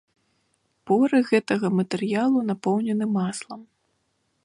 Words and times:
Поры 0.91 1.17
гэтага 1.33 1.67
матэрыялу 1.81 2.39
напоўнены 2.51 3.05
маслам. 3.19 3.61